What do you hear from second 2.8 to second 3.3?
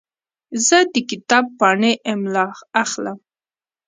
اخلم.